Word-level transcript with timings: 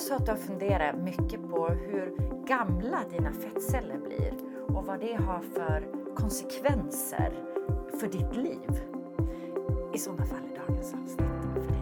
det 0.00 0.06
så 0.06 0.14
att 0.14 0.26
du 0.26 0.32
har 0.32 0.38
funderat 0.38 0.96
mycket 0.98 1.50
på 1.50 1.66
hur 1.68 2.12
gamla 2.46 2.98
dina 3.10 3.32
fettceller 3.32 3.98
blir 3.98 4.32
och 4.68 4.86
vad 4.86 5.00
det 5.00 5.14
har 5.14 5.40
för 5.40 5.86
konsekvenser 6.14 7.32
för 8.00 8.06
ditt 8.06 8.36
liv? 8.36 8.80
I 9.94 9.98
sådana 9.98 10.24
fall 10.24 10.38
är 10.54 10.66
dagens 10.66 10.94
avsnitt 10.94 11.28
för 11.54 11.60
dig. 11.60 11.80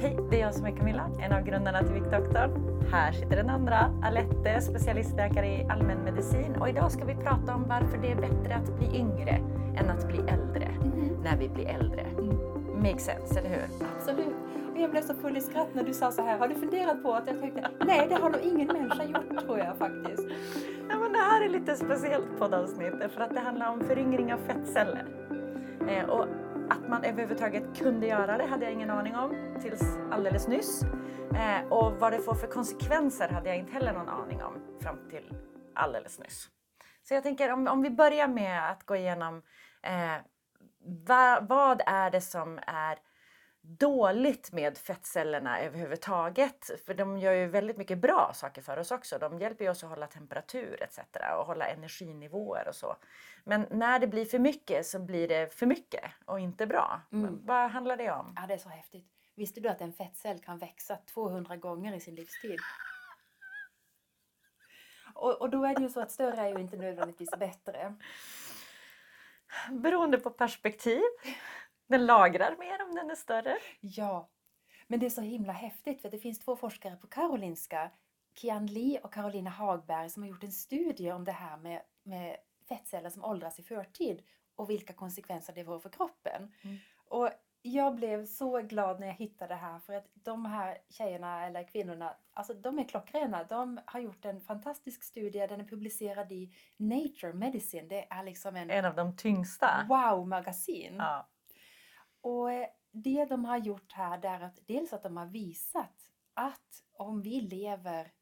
Hej, 0.00 0.18
det 0.30 0.36
är 0.36 0.40
jag 0.40 0.54
som 0.54 0.66
är 0.66 0.76
Camilla, 0.76 1.10
en 1.20 1.32
av 1.32 1.42
grundarna 1.42 1.78
till 1.82 1.92
Viktdoktorn. 1.92 2.50
Här 2.92 3.12
sitter 3.12 3.36
den 3.36 3.50
andra, 3.50 3.94
Alette, 4.02 4.60
specialistläkare 4.60 5.46
i 5.46 5.66
allmänmedicin. 5.70 6.56
Och 6.60 6.68
idag 6.68 6.92
ska 6.92 7.04
vi 7.04 7.14
prata 7.14 7.54
om 7.54 7.64
varför 7.68 7.98
det 7.98 8.12
är 8.12 8.16
bättre 8.16 8.54
att 8.54 8.78
bli 8.78 8.96
yngre 8.98 9.40
än 9.76 9.90
att 9.90 10.08
bli 10.08 10.18
äldre 10.18 10.68
Mm. 10.82 11.08
när 11.24 11.36
vi 11.36 11.48
blir 11.48 11.66
äldre. 11.66 12.06
Makes 12.76 13.04
sense, 13.04 13.40
eller 13.40 13.50
hur? 13.50 13.86
Absolut. 13.96 14.34
Jag 14.82 14.90
blev 14.90 15.02
så 15.02 15.14
full 15.14 15.36
i 15.36 15.40
skratt 15.40 15.74
när 15.74 15.84
du 15.84 15.94
sa 15.94 16.12
så 16.12 16.22
här. 16.22 16.38
Har 16.38 16.48
du 16.48 16.54
funderat 16.54 17.02
på 17.02 17.14
att 17.14 17.26
jag 17.26 17.40
tänkte, 17.40 17.70
nej 17.80 18.06
det 18.08 18.14
har 18.14 18.30
nog 18.30 18.40
ingen 18.40 18.66
människa 18.66 19.04
gjort 19.04 19.40
tror 19.40 19.58
jag 19.58 19.78
faktiskt. 19.78 20.28
Ja, 20.88 20.98
men 20.98 21.12
det 21.12 21.18
här 21.18 21.44
är 21.44 21.48
lite 21.48 21.76
speciellt 21.76 22.38
poddavsnitt 22.38 23.12
för 23.14 23.20
att 23.20 23.34
det 23.34 23.40
handlar 23.40 23.70
om 23.70 23.80
föryngring 23.80 24.34
av 24.34 24.38
fettceller. 24.38 25.06
Eh, 25.88 26.04
och 26.04 26.26
att 26.70 26.88
man 26.88 27.04
överhuvudtaget 27.04 27.78
kunde 27.78 28.06
göra 28.06 28.36
det 28.36 28.46
hade 28.46 28.64
jag 28.64 28.72
ingen 28.72 28.90
aning 28.90 29.16
om 29.16 29.58
tills 29.62 29.82
alldeles 30.10 30.48
nyss. 30.48 30.82
Eh, 31.34 31.72
och 31.72 31.92
vad 31.92 32.12
det 32.12 32.18
får 32.18 32.34
för 32.34 32.46
konsekvenser 32.46 33.28
hade 33.28 33.48
jag 33.48 33.58
inte 33.58 33.72
heller 33.72 33.92
någon 33.92 34.08
aning 34.08 34.42
om 34.42 34.54
fram 34.80 34.98
till 35.10 35.34
alldeles 35.74 36.18
nyss. 36.18 36.48
Så 37.02 37.14
jag 37.14 37.22
tänker 37.22 37.52
om, 37.52 37.68
om 37.68 37.82
vi 37.82 37.90
börjar 37.90 38.28
med 38.28 38.70
att 38.70 38.86
gå 38.86 38.96
igenom 38.96 39.42
eh, 39.82 40.22
va, 41.06 41.38
vad 41.48 41.82
är 41.86 42.10
det 42.10 42.20
som 42.20 42.58
är 42.66 42.98
dåligt 43.62 44.52
med 44.52 44.78
fettcellerna 44.78 45.60
överhuvudtaget. 45.60 46.70
För 46.86 46.94
de 46.94 47.18
gör 47.18 47.32
ju 47.32 47.46
väldigt 47.46 47.76
mycket 47.76 47.98
bra 47.98 48.32
saker 48.34 48.62
för 48.62 48.76
oss 48.76 48.90
också. 48.90 49.18
De 49.18 49.38
hjälper 49.38 49.64
ju 49.64 49.70
oss 49.70 49.84
att 49.84 49.90
hålla 49.90 50.06
temperatur 50.06 50.82
etc. 50.82 50.98
och 51.38 51.46
hålla 51.46 51.66
energinivåer 51.66 52.68
och 52.68 52.74
så. 52.74 52.96
Men 53.44 53.66
när 53.70 53.98
det 53.98 54.06
blir 54.06 54.24
för 54.24 54.38
mycket 54.38 54.86
så 54.86 54.98
blir 54.98 55.28
det 55.28 55.54
för 55.54 55.66
mycket 55.66 56.04
och 56.24 56.40
inte 56.40 56.66
bra. 56.66 57.00
Mm. 57.12 57.46
Vad 57.46 57.70
handlar 57.70 57.96
det 57.96 58.10
om? 58.10 58.34
Ja, 58.36 58.46
det 58.46 58.54
är 58.54 58.58
så 58.58 58.68
häftigt. 58.68 59.06
Visste 59.34 59.60
du 59.60 59.68
att 59.68 59.80
en 59.80 59.92
fettcell 59.92 60.38
kan 60.38 60.58
växa 60.58 60.96
200 60.96 61.56
gånger 61.56 61.94
i 61.96 62.00
sin 62.00 62.14
livstid? 62.14 62.58
Och, 65.14 65.40
och 65.40 65.50
då 65.50 65.64
är 65.64 65.74
det 65.74 65.82
ju 65.82 65.88
så 65.88 66.00
att 66.00 66.10
större 66.10 66.40
är 66.40 66.48
ju 66.48 66.60
inte 66.60 66.76
nödvändigtvis 66.76 67.30
bättre. 67.30 67.94
Beroende 69.70 70.18
på 70.18 70.30
perspektiv. 70.30 71.02
Den 71.92 72.06
lagrar 72.06 72.56
mer 72.58 72.82
om 72.82 72.94
den 72.94 73.10
är 73.10 73.14
större. 73.14 73.58
Ja, 73.80 74.28
men 74.86 75.00
det 75.00 75.06
är 75.06 75.10
så 75.10 75.20
himla 75.20 75.52
häftigt 75.52 76.02
för 76.02 76.10
det 76.10 76.18
finns 76.18 76.38
två 76.38 76.56
forskare 76.56 76.96
på 76.96 77.06
Karolinska, 77.06 77.90
Kian 78.34 78.66
Li 78.66 78.98
och 79.02 79.14
Carolina 79.14 79.50
Hagberg, 79.50 80.10
som 80.10 80.22
har 80.22 80.30
gjort 80.30 80.44
en 80.44 80.52
studie 80.52 81.12
om 81.12 81.24
det 81.24 81.32
här 81.32 81.56
med, 81.56 81.82
med 82.02 82.36
fettceller 82.68 83.10
som 83.10 83.24
åldras 83.24 83.58
i 83.58 83.62
förtid 83.62 84.22
och 84.56 84.70
vilka 84.70 84.92
konsekvenser 84.92 85.52
det 85.52 85.64
får 85.64 85.78
för 85.78 85.88
kroppen. 85.88 86.52
Mm. 86.62 86.76
Och 86.96 87.30
jag 87.62 87.94
blev 87.94 88.26
så 88.26 88.60
glad 88.60 89.00
när 89.00 89.06
jag 89.06 89.14
hittade 89.14 89.54
det 89.54 89.58
här 89.58 89.78
för 89.78 89.92
att 89.92 90.06
de 90.14 90.46
här 90.46 90.78
tjejerna 90.88 91.46
eller 91.46 91.68
kvinnorna, 91.68 92.14
alltså 92.32 92.54
de 92.54 92.78
är 92.78 92.84
klockrena. 92.84 93.44
De 93.44 93.80
har 93.84 94.00
gjort 94.00 94.24
en 94.24 94.40
fantastisk 94.40 95.02
studie, 95.02 95.46
den 95.46 95.60
är 95.60 95.64
publicerad 95.64 96.32
i 96.32 96.52
Nature 96.76 97.32
Medicine. 97.32 97.88
Det 97.88 98.06
är 98.10 98.22
liksom 98.22 98.56
en 98.56 98.70
En 98.70 98.84
av 98.84 98.94
de 98.94 99.16
tyngsta. 99.16 99.86
wow-magasin. 99.88 100.94
Ja. 100.98 101.28
Och 102.22 102.52
eh, 102.52 102.68
det 102.90 103.24
de 103.24 103.44
har 103.44 103.58
gjort 103.58 103.92
här 103.92 104.18
det 104.18 104.28
är 104.28 104.40
att 104.40 104.58
dels 104.66 104.92
att 104.92 105.02
de 105.02 105.16
har 105.16 105.26
visat 105.26 106.10
att 106.34 106.84
om 106.92 107.22
vi 107.22 107.40
lever 107.40 108.12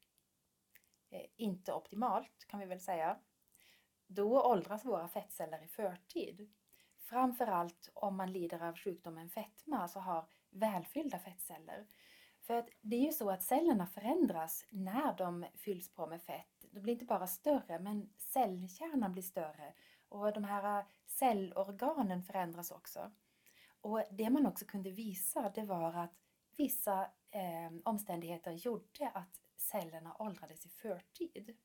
eh, 1.09 1.25
inte 1.35 1.73
optimalt 1.73 2.45
kan 2.47 2.59
vi 2.59 2.65
väl 2.65 2.79
säga, 2.79 3.17
då 4.07 4.41
åldras 4.41 4.85
våra 4.85 5.07
fettceller 5.07 5.63
i 5.63 5.67
förtid. 5.67 6.53
Framförallt 6.97 7.89
om 7.93 8.17
man 8.17 8.31
lider 8.31 8.63
av 8.63 8.77
sjukdomen 8.77 9.29
fetma, 9.29 9.79
alltså 9.79 9.99
har 9.99 10.29
välfyllda 10.49 11.19
fettceller. 11.19 11.87
För 12.41 12.53
att 12.53 12.69
det 12.81 12.95
är 12.95 13.05
ju 13.05 13.11
så 13.11 13.29
att 13.29 13.43
cellerna 13.43 13.87
förändras 13.87 14.65
när 14.69 15.17
de 15.17 15.45
fylls 15.55 15.93
på 15.93 16.07
med 16.07 16.21
fett. 16.21 16.65
De 16.71 16.79
blir 16.79 16.93
inte 16.93 17.05
bara 17.05 17.27
större, 17.27 17.79
men 17.79 18.13
cellkärnan 18.17 19.13
blir 19.13 19.23
större 19.23 19.73
och 20.09 20.33
de 20.33 20.43
här 20.43 20.79
eh, 20.79 20.85
cellorganen 21.05 22.23
förändras 22.23 22.71
också. 22.71 23.11
Och 23.81 24.03
det 24.11 24.29
man 24.29 24.45
också 24.45 24.65
kunde 24.65 24.89
visa 24.89 25.51
det 25.55 25.63
var 25.63 25.93
att 25.93 26.13
vissa 26.57 27.01
eh, 27.31 27.79
omständigheter 27.83 28.51
gjorde 28.51 29.11
att 29.13 29.41
cellerna 29.57 30.15
åldrades 30.19 30.65
i 30.65 30.69
förtid. 30.69 31.57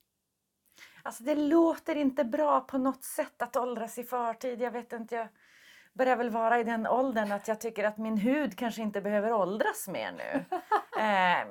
Alltså 1.03 1.23
det 1.25 1.35
låter 1.35 1.97
inte 1.97 2.25
bra 2.25 2.61
på 2.61 2.79
något 2.79 3.05
sätt 3.05 3.43
att 3.43 3.57
åldras 3.57 3.99
i 3.99 4.05
förtid. 4.05 4.61
Jag 4.61 4.71
vet 4.71 4.93
inte, 4.93 5.15
jag 5.15 5.29
börjar 5.93 6.17
väl 6.17 6.31
vara 6.31 6.61
i 6.61 6.65
den 6.65 6.87
åldern 6.87 7.33
att 7.33 7.49
jag 7.49 7.61
tycker 7.61 7.85
att 7.85 7.99
min 7.99 8.17
hud 8.17 8.59
kanske 8.59 8.83
inte 8.83 9.01
behöver 9.01 9.33
åldras 9.33 9.89
mer 9.89 10.13
nu. 10.13 10.45
Eh, 11.01 11.49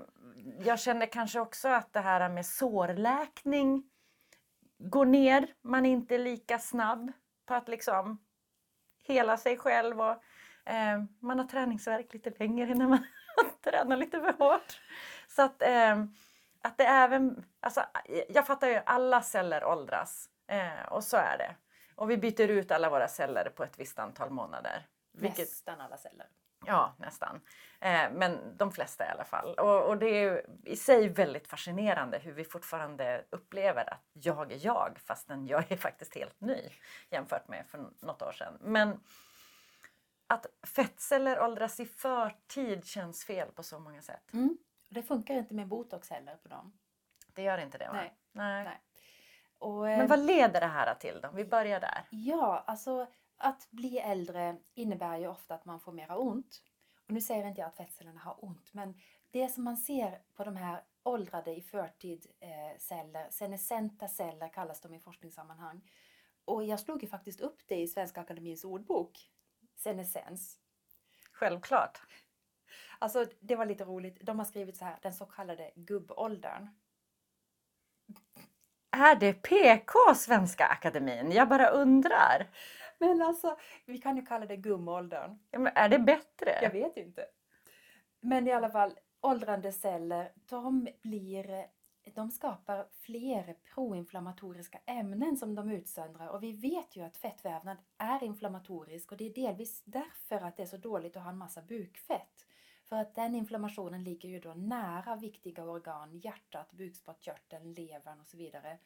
jag 0.65 0.79
känner 0.79 1.05
kanske 1.05 1.39
också 1.39 1.67
att 1.67 1.93
det 1.93 1.99
här 1.99 2.29
med 2.29 2.45
sårläkning 2.45 3.83
går 4.77 5.05
ner. 5.05 5.53
Man 5.61 5.85
är 5.85 5.89
inte 5.89 6.17
lika 6.17 6.59
snabb 6.59 7.11
på 7.45 7.53
att 7.53 7.67
liksom 7.67 8.25
hela 9.03 9.37
sig 9.37 9.57
själv 9.57 10.01
och 10.01 10.23
man 11.19 11.39
har 11.39 11.45
träningsvärk 11.45 12.13
lite 12.13 12.31
längre 12.39 12.75
när 12.75 12.87
man 12.87 13.05
tränar 13.63 13.97
lite 13.97 14.19
för 14.19 14.33
hårt. 14.33 14.81
Så 15.27 15.41
att, 15.41 15.61
eh, 15.61 16.03
att 16.61 16.77
det 16.77 16.85
även, 16.85 17.45
alltså, 17.59 17.83
jag 18.29 18.47
fattar 18.47 18.67
ju, 18.67 18.81
alla 18.85 19.21
celler 19.21 19.65
åldras 19.65 20.29
eh, 20.47 20.85
och 20.89 21.03
så 21.03 21.17
är 21.17 21.37
det. 21.37 21.55
Och 21.95 22.09
vi 22.09 22.17
byter 22.17 22.47
ut 22.47 22.71
alla 22.71 22.89
våra 22.89 23.07
celler 23.07 23.49
på 23.49 23.63
ett 23.63 23.79
visst 23.79 23.99
antal 23.99 24.29
månader. 24.29 24.87
Vilket, 25.11 25.39
Nästan 25.39 25.81
alla 25.81 25.97
celler. 25.97 26.27
Ja, 26.65 26.95
nästan. 26.97 27.41
Eh, 27.79 28.11
men 28.11 28.57
de 28.57 28.71
flesta 28.71 29.05
i 29.05 29.09
alla 29.09 29.23
fall. 29.23 29.53
Och, 29.53 29.89
och 29.89 29.97
det 29.97 30.07
är 30.09 30.45
i 30.63 30.75
sig 30.75 31.09
väldigt 31.09 31.47
fascinerande 31.47 32.17
hur 32.17 32.31
vi 32.31 32.43
fortfarande 32.43 33.25
upplever 33.29 33.93
att 33.93 34.03
jag 34.13 34.51
är 34.51 34.65
jag 34.65 34.99
fastän 35.05 35.47
jag 35.47 35.71
är 35.71 35.77
faktiskt 35.87 36.15
helt 36.15 36.41
ny 36.41 36.69
jämfört 37.09 37.47
med 37.47 37.65
för 37.67 37.85
något 38.01 38.21
år 38.21 38.31
sedan. 38.31 38.57
Men 38.61 38.99
att 40.27 40.45
fettceller 40.75 41.39
åldras 41.43 41.79
i 41.79 41.85
förtid 41.85 42.85
känns 42.85 43.25
fel 43.25 43.51
på 43.51 43.63
så 43.63 43.79
många 43.79 44.01
sätt. 44.01 44.33
Mm. 44.33 44.57
Det 44.89 45.03
funkar 45.03 45.35
inte 45.35 45.53
med 45.53 45.67
botox 45.67 46.09
heller 46.09 46.35
på 46.35 46.49
dem. 46.49 46.77
Det 47.33 47.41
gör 47.41 47.57
inte 47.57 47.77
det 47.77 47.87
va? 47.87 47.93
Nej. 47.93 48.13
Nej. 48.31 48.63
Nej. 48.63 48.81
Och, 49.59 49.89
eh, 49.89 49.97
Men 49.97 50.07
vad 50.07 50.25
leder 50.25 50.59
det 50.59 50.67
här 50.67 50.95
till 50.95 51.19
då? 51.21 51.29
Vi 51.33 51.45
börjar 51.45 51.79
där. 51.79 52.07
Ja, 52.09 52.63
alltså 52.67 53.07
att 53.37 53.71
bli 53.71 53.99
äldre 53.99 54.57
innebär 54.73 55.17
ju 55.17 55.27
ofta 55.27 55.55
att 55.55 55.65
man 55.65 55.79
får 55.79 55.91
mera 55.91 56.17
ont. 56.17 56.61
Och 57.05 57.11
nu 57.11 57.21
säger 57.21 57.47
inte 57.47 57.61
jag 57.61 57.67
att 57.67 57.77
fettcellerna 57.77 58.19
har 58.19 58.45
ont, 58.45 58.73
men 58.73 58.99
det 59.31 59.49
som 59.49 59.63
man 59.63 59.77
ser 59.77 60.21
på 60.33 60.43
de 60.43 60.55
här 60.55 60.83
åldrade 61.03 61.55
i 61.55 61.61
förtid 61.61 62.25
eh, 62.39 62.79
celler, 62.79 63.27
senescenta 63.29 64.07
celler 64.07 64.49
kallas 64.49 64.81
de 64.81 64.93
i 64.93 64.99
forskningssammanhang. 64.99 65.81
Och 66.45 66.63
jag 66.63 66.79
slog 66.79 67.03
ju 67.03 67.09
faktiskt 67.09 67.41
upp 67.41 67.61
det 67.67 67.75
i 67.75 67.87
Svenska 67.87 68.21
Akademins 68.21 68.63
ordbok, 68.63 69.31
senescens. 69.75 70.59
Självklart. 71.31 72.01
Alltså 72.99 73.25
det 73.39 73.55
var 73.55 73.65
lite 73.65 73.83
roligt, 73.83 74.17
de 74.21 74.39
har 74.39 74.45
skrivit 74.45 74.77
så 74.77 74.85
här, 74.85 74.97
den 75.01 75.13
så 75.13 75.25
kallade 75.25 75.71
gubbåldern. 75.75 76.67
Är 78.91 79.15
det 79.15 79.33
PK 79.33 79.99
Svenska 80.15 80.65
Akademin? 80.67 81.31
Jag 81.31 81.49
bara 81.49 81.67
undrar. 81.69 82.49
Men 82.99 83.21
alltså, 83.21 83.57
vi 83.85 83.97
kan 83.97 84.17
ju 84.17 84.25
kalla 84.25 84.45
det 84.45 84.55
gumåldern. 84.55 85.39
Ja, 85.51 85.59
men 85.59 85.73
Är 85.75 85.89
det 85.89 85.99
bättre? 85.99 86.59
Jag 86.61 86.71
vet 86.71 86.97
inte. 86.97 87.25
Men 88.19 88.47
i 88.47 88.51
alla 88.51 88.69
fall, 88.69 88.99
åldrande 89.21 89.71
celler, 89.71 90.31
de 90.35 90.87
blir 91.01 91.65
de 92.13 92.31
skapar 92.31 92.87
fler 92.91 93.55
proinflammatoriska 93.73 94.79
ämnen 94.85 95.37
som 95.37 95.55
de 95.55 95.69
utsöndrar 95.69 96.27
och 96.27 96.43
vi 96.43 96.51
vet 96.51 96.95
ju 96.95 97.01
att 97.01 97.17
fettvävnad 97.17 97.77
är 97.97 98.23
inflammatorisk 98.23 99.11
och 99.11 99.17
det 99.17 99.25
är 99.25 99.33
delvis 99.33 99.83
därför 99.85 100.35
att 100.35 100.57
det 100.57 100.63
är 100.63 100.67
så 100.67 100.77
dåligt 100.77 101.17
att 101.17 101.23
ha 101.23 101.29
en 101.29 101.37
massa 101.37 101.61
bukfett. 101.61 102.45
För 102.85 102.95
att 102.95 103.15
den 103.15 103.35
inflammationen 103.35 104.03
ligger 104.03 104.29
ju 104.29 104.39
då 104.39 104.53
nära 104.53 105.15
viktiga 105.15 105.63
organ, 105.63 106.19
hjärtat, 106.19 106.71
bukspottkörteln, 106.71 107.73
levern 107.73 108.19
och 108.19 108.27
så 108.27 108.37
vidare. 108.37 108.77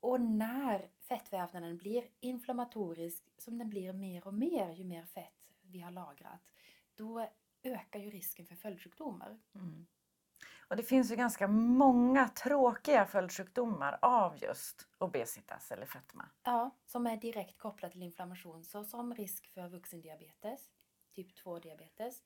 Och 0.00 0.20
när 0.20 0.88
fettvävnaden 0.98 1.76
blir 1.76 2.04
inflammatorisk, 2.20 3.24
som 3.38 3.58
den 3.58 3.70
blir 3.70 3.92
mer 3.92 4.26
och 4.26 4.34
mer 4.34 4.72
ju 4.72 4.84
mer 4.84 5.04
fett 5.04 5.52
vi 5.62 5.80
har 5.80 5.90
lagrat, 5.90 6.52
då 6.94 7.28
ökar 7.62 8.00
ju 8.00 8.10
risken 8.10 8.46
för 8.46 8.54
följdsjukdomar. 8.54 9.38
Mm. 9.54 9.86
Och 10.68 10.76
det 10.76 10.82
finns 10.82 11.10
ju 11.10 11.16
ganska 11.16 11.48
många 11.48 12.28
tråkiga 12.28 13.06
följdsjukdomar 13.06 13.98
av 14.02 14.36
just 14.42 14.88
obesitas 14.98 15.72
eller 15.72 15.86
fetma. 15.86 16.28
Ja, 16.42 16.70
som 16.86 17.06
är 17.06 17.16
direkt 17.16 17.58
kopplat 17.58 17.92
till 17.92 18.02
inflammation, 18.02 18.64
såsom 18.64 19.14
risk 19.14 19.46
för 19.54 19.68
vuxendiabetes, 19.68 20.60
typ 21.14 21.38
2-diabetes, 21.44 22.22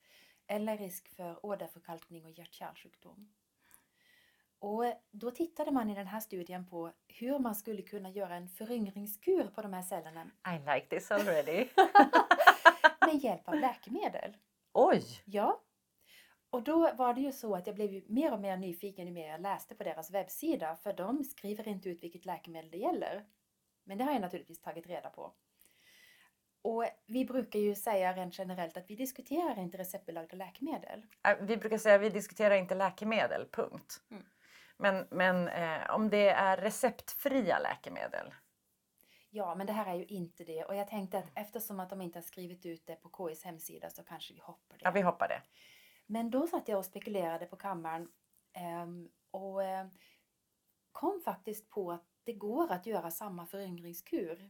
eller 0.47 0.77
risk 0.77 1.15
för 1.15 1.45
åderförkalkning 1.45 2.25
och 2.25 2.31
hjärt-kärlsjukdom. 2.31 3.33
Och 4.59 4.83
då 5.11 5.31
tittade 5.31 5.71
man 5.71 5.89
i 5.89 5.95
den 5.95 6.07
här 6.07 6.19
studien 6.19 6.67
på 6.67 6.93
hur 7.07 7.39
man 7.39 7.55
skulle 7.55 7.81
kunna 7.81 8.09
göra 8.09 8.35
en 8.35 8.49
föryngringskur 8.49 9.43
på 9.43 9.61
de 9.61 9.73
här 9.73 9.81
cellerna 9.81 10.25
I 10.47 10.59
like 10.59 10.87
this 10.89 11.11
already. 11.11 11.67
med 13.05 13.23
hjälp 13.23 13.47
av 13.47 13.55
läkemedel. 13.55 14.37
Oj! 14.73 15.03
Ja. 15.25 15.61
Och 16.51 16.63
då 16.63 16.93
var 16.93 17.13
det 17.13 17.21
ju 17.21 17.31
så 17.31 17.55
att 17.55 17.67
jag 17.67 17.75
blev 17.75 18.11
mer 18.11 18.33
och 18.33 18.39
mer 18.39 18.57
nyfiken 18.57 19.07
ju 19.07 19.13
mer 19.13 19.27
jag 19.27 19.41
läste 19.41 19.75
på 19.75 19.83
deras 19.83 20.11
webbsida 20.11 20.75
för 20.75 20.93
de 20.93 21.23
skriver 21.23 21.67
inte 21.67 21.89
ut 21.89 22.03
vilket 22.03 22.25
läkemedel 22.25 22.71
det 22.71 22.77
gäller. 22.77 23.25
Men 23.83 23.97
det 23.97 24.03
har 24.03 24.11
jag 24.11 24.21
naturligtvis 24.21 24.61
tagit 24.61 24.87
reda 24.87 25.09
på. 25.09 25.33
Och 26.61 26.85
vi 27.05 27.25
brukar 27.25 27.59
ju 27.59 27.75
säga 27.75 28.13
rent 28.13 28.37
generellt 28.37 28.77
att 28.77 28.89
vi 28.89 28.95
diskuterar 28.95 29.59
inte 29.59 29.77
receptbelagda 29.77 30.35
läkemedel. 30.35 31.05
Vi 31.39 31.57
brukar 31.57 31.77
säga 31.77 31.95
att 31.95 32.01
vi 32.01 32.09
diskuterar 32.09 32.55
inte 32.55 32.75
läkemedel, 32.75 33.47
punkt. 33.51 34.01
Mm. 34.11 34.23
Men, 34.77 35.07
men 35.11 35.47
eh, 35.47 35.95
om 35.95 36.09
det 36.09 36.29
är 36.29 36.57
receptfria 36.57 37.59
läkemedel. 37.59 38.33
Ja, 39.29 39.55
men 39.55 39.67
det 39.67 39.73
här 39.73 39.85
är 39.85 39.95
ju 39.95 40.05
inte 40.05 40.43
det. 40.43 40.63
Och 40.63 40.75
jag 40.75 40.87
tänkte 40.87 41.17
att 41.17 41.31
eftersom 41.35 41.79
att 41.79 41.89
de 41.89 42.01
inte 42.01 42.19
har 42.19 42.23
skrivit 42.23 42.65
ut 42.65 42.85
det 42.85 42.95
på 42.95 43.29
KIs 43.29 43.43
hemsida 43.43 43.89
så 43.89 44.03
kanske 44.03 44.33
vi 44.33 44.39
hoppar 44.39 44.77
det. 44.77 44.81
Ja, 44.83 44.91
vi 44.91 45.01
hoppar 45.01 45.27
det. 45.27 45.41
Men 46.11 46.29
då 46.29 46.47
satt 46.47 46.67
jag 46.67 46.77
och 46.79 46.85
spekulerade 46.85 47.45
på 47.45 47.55
kammaren 47.55 48.11
ehm, 48.53 49.09
och 49.31 49.63
eh, 49.63 49.87
kom 50.91 51.21
faktiskt 51.21 51.69
på 51.69 51.91
att 51.91 52.05
det 52.23 52.33
går 52.33 52.71
att 52.71 52.85
göra 52.85 53.11
samma 53.11 53.45
föryngringskur 53.45 54.49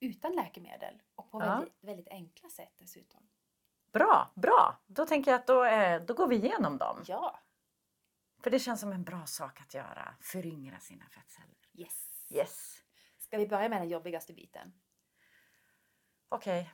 utan 0.00 0.32
läkemedel 0.32 1.02
och 1.14 1.30
på 1.30 1.40
Ja. 1.42 1.54
väldigt, 1.54 1.84
väldigt 1.84 2.08
enkla 2.08 2.48
sätt 2.48 2.72
dessutom. 2.78 3.28
Bra, 3.92 4.30
bra! 4.34 4.78
Då 4.86 5.06
tänker 5.06 5.30
jag 5.30 5.40
att 5.40 5.46
då, 5.46 5.64
eh, 5.64 6.02
då 6.04 6.14
går 6.14 6.28
vi 6.28 6.36
igenom 6.36 6.78
dem. 6.78 7.02
Ja, 7.06 7.40
För 8.42 8.50
det 8.50 8.58
känns 8.58 8.80
som 8.80 8.92
en 8.92 9.04
bra 9.04 9.26
sak 9.26 9.60
att 9.60 9.74
göra. 9.74 10.14
Föryngra 10.20 10.78
sina 10.78 11.04
fettceller. 11.08 11.56
yes. 11.72 12.26
Yes. 12.30 12.82
Ska 13.18 13.38
vi 13.38 13.48
börja 13.48 13.68
med 13.68 13.80
den 13.80 13.88
jobbigaste 13.88 14.32
biten? 14.32 14.72
Okej. 16.28 16.70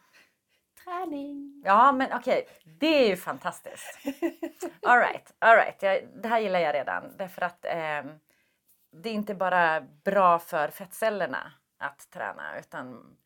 Träning! 0.85 1.63
Ja, 1.65 1.93
men 1.93 2.13
okej. 2.13 2.49
Det 2.65 2.87
är 3.05 3.09
ju 3.09 3.17
fantastiskt. 3.17 3.99
All 4.83 4.99
right, 4.99 5.35
all 5.39 5.57
right. 5.57 5.83
Jag, 5.83 6.09
det 6.23 6.29
här 6.29 6.39
gillar 6.41 6.61
jag 6.61 6.75
redan. 6.75 7.17
Därför 7.17 7.43
att 7.43 7.65
ehm, 7.65 8.19
det 8.91 9.09
är 9.09 9.15
inte 9.15 9.35
bara 9.35 9.81
bra 9.81 10.39
för 10.39 10.69
fettcellerna 10.69 11.53
att 11.79 12.11
träna 12.11 12.59
utan 12.59 13.17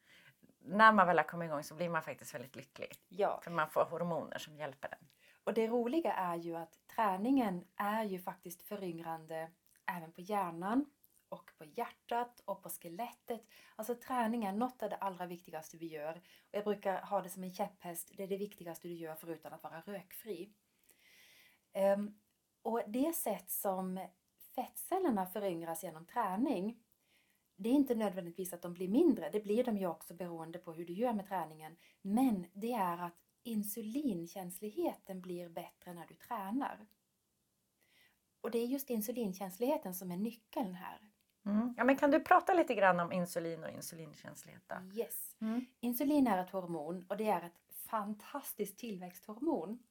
när 0.65 0.93
man 0.93 1.07
väl 1.07 1.17
har 1.19 1.25
kommit 1.25 1.47
igång 1.47 1.63
så 1.63 1.75
blir 1.75 1.89
man 1.89 2.03
faktiskt 2.03 2.35
väldigt 2.35 2.57
lycklig. 2.57 2.93
Ja, 3.09 3.41
För 3.45 3.51
man 3.51 3.71
får 3.71 3.85
hormoner 3.85 4.39
som 4.39 4.57
hjälper 4.57 4.89
den. 4.89 4.99
och 5.45 5.55
det 5.55 5.67
roliga 5.69 6.13
är 6.13 6.37
ju 6.37 6.57
att 6.57 6.79
träningen 6.97 7.65
är 7.77 8.05
ju 8.05 8.19
faktiskt 8.19 8.63
föryngrande 8.63 9.51
även 9.97 10.13
på 10.13 10.21
hjärnan 10.21 10.85
hjärtat 11.79 12.43
och 12.45 12.63
på 12.63 12.69
skelettet. 12.69 13.47
Alltså 13.77 13.95
träning 13.95 14.45
är 14.45 14.53
något 14.53 14.83
av 14.83 14.91
det 14.91 14.97
allra 14.97 15.27
viktigaste 15.27 15.77
vi 15.77 15.87
gör. 15.87 16.13
Och 16.17 16.55
jag 16.55 16.65
brukar 16.65 17.03
ha 17.03 17.23
det 17.23 17.31
som 17.31 17.45
en 17.45 17.55
käpphäst. 17.55 18.13
Det 18.17 18.23
är 18.23 18.29
det 18.29 18.37
viktigaste 18.37 18.89
du 18.89 18.95
gör 18.95 19.15
förutom 19.15 19.53
att 19.53 19.63
vara 19.63 19.81
rökfri. 19.81 20.53
Um, 21.97 22.19
och 22.63 22.83
det 22.87 23.13
sätt 23.13 23.51
som 23.51 24.07
fettcellerna 24.55 25.27
föryngras 25.27 25.85
genom 25.85 26.07
träning 26.07 26.79
det 27.61 27.69
är 27.69 27.75
inte 27.75 27.95
nödvändigtvis 27.95 28.53
att 28.53 28.63
de 28.63 28.75
blir 28.75 28.89
mindre, 28.89 29.31
det 29.31 29.41
blir 29.41 29.65
de 29.65 29.79
ju 29.79 29.87
också 29.87 30.15
beroende 30.15 30.59
på 30.59 30.73
hur 30.73 30.87
du 30.87 30.93
gör 30.93 31.13
med 31.13 31.29
träningen. 31.29 31.77
Men 32.03 32.47
det 32.53 32.73
är 32.73 32.99
att 32.99 33.17
insulinkänsligheten 33.43 35.21
blir 35.21 35.49
bättre 35.49 35.93
när 35.93 36.07
du 36.07 36.15
tränar. 36.15 36.87
Och 38.41 38.51
det 38.51 38.59
är 38.59 38.67
just 38.67 38.91
insulinkänsligheten 38.91 39.95
som 39.95 40.11
är 40.11 40.17
nyckeln 40.17 40.75
här. 40.75 41.11
Mm. 41.47 41.75
Ja, 41.77 41.85
men 41.85 41.97
kan 41.97 42.11
du 42.11 42.21
prata 42.21 42.55
lite 42.55 42.75
grann 42.75 43.01
om 43.01 43.13
insulin 43.13 43.65
och 43.65 43.71
insulinkänslighet? 43.71 44.63
Då? 44.67 44.99
Yes. 45.01 45.37
Mm. 45.41 45.67
Insulin 45.81 46.27
är 46.27 46.39
ett 46.39 46.51
hormon 46.51 47.07
och 47.09 47.17
det 47.17 47.29
är 47.29 47.43
ett 47.43 47.75
fantastiskt 47.75 48.79
tillväxthormon. 48.79 49.83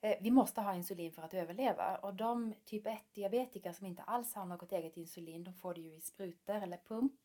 Eh, 0.00 0.16
Vi 0.20 0.30
måste 0.30 0.60
ha 0.60 0.74
insulin 0.74 1.12
för 1.12 1.22
att 1.22 1.34
överleva 1.34 1.96
och 1.96 2.14
de 2.14 2.54
typ 2.64 2.86
1-diabetiker 2.86 3.72
som 3.72 3.86
inte 3.86 4.02
alls 4.02 4.34
har 4.34 4.44
något 4.46 4.72
eget 4.72 4.96
insulin, 4.96 5.44
de 5.44 5.54
får 5.54 5.74
det 5.74 5.80
ju 5.80 5.94
i 5.96 6.00
sprutor 6.00 6.54
eller 6.54 6.76
pump. 6.88 7.20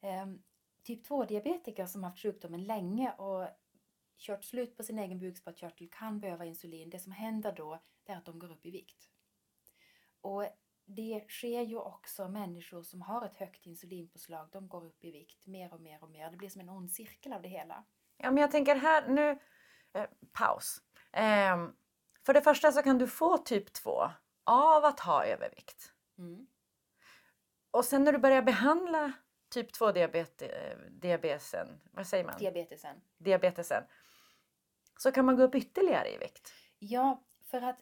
Ehm, 0.00 0.42
Typ 0.82 1.06
2-diabetiker 1.08 1.86
som 1.86 2.04
haft 2.04 2.18
sjukdomen 2.22 2.64
länge 2.64 3.12
och 3.12 3.48
kört 4.18 4.44
slut 4.44 4.76
på 4.76 4.82
sin 4.82 4.98
egen 4.98 5.18
bukspottkörtel 5.18 5.88
kan 5.92 6.20
behöva 6.20 6.44
insulin. 6.44 6.90
Det 6.90 6.98
som 6.98 7.12
händer 7.12 7.52
då 7.52 7.78
är 8.06 8.16
att 8.16 8.24
de 8.24 8.38
går 8.38 8.52
upp 8.52 8.66
i 8.66 8.70
vikt. 8.70 9.08
Och 10.20 10.44
det 10.86 11.24
sker 11.28 11.62
ju 11.62 11.76
också 11.78 12.28
människor 12.28 12.82
som 12.82 13.02
har 13.02 13.26
ett 13.26 13.36
högt 13.36 13.66
insulinpåslag, 13.66 14.48
de 14.52 14.68
går 14.68 14.84
upp 14.86 15.04
i 15.04 15.10
vikt 15.10 15.46
mer 15.46 15.74
och 15.74 15.80
mer 15.80 16.02
och 16.02 16.10
mer. 16.10 16.30
Det 16.30 16.36
blir 16.36 16.48
som 16.48 16.60
en 16.60 16.68
ond 16.68 16.92
cirkel 16.92 17.32
av 17.32 17.42
det 17.42 17.48
hela. 17.48 17.84
Ja, 18.16 18.30
men 18.30 18.40
jag 18.40 18.50
tänker 18.50 18.76
här 18.76 19.08
nu, 19.08 19.38
eh, 19.92 20.06
paus. 20.32 20.80
Ehm, 21.12 21.72
för 22.26 22.34
det 22.34 22.42
första 22.42 22.72
så 22.72 22.82
kan 22.82 22.98
du 22.98 23.06
få 23.06 23.38
typ 23.38 23.72
2 23.72 24.10
av 24.44 24.84
att 24.84 25.00
ha 25.00 25.24
övervikt. 25.24 25.92
Mm. 26.18 26.46
Och 27.70 27.84
sen 27.84 28.04
när 28.04 28.12
du 28.12 28.18
börjar 28.18 28.42
behandla 28.42 29.12
typ 29.48 29.72
2 29.72 29.92
diabet, 29.92 30.42
eh, 30.42 30.78
diabetesen, 30.90 31.80
vad 31.92 32.06
säger 32.06 32.24
man? 32.24 32.34
Diabetesen. 32.38 33.00
diabetesen, 33.18 33.84
så 34.98 35.12
kan 35.12 35.24
man 35.24 35.36
gå 35.36 35.42
upp 35.42 35.54
ytterligare 35.54 36.08
i 36.08 36.18
vikt. 36.18 36.52
Ja, 36.78 37.24
för 37.44 37.62
att 37.62 37.78